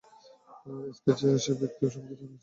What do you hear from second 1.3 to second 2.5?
সেই ব্যাক্তি সম্পর্কে জানা গেছে।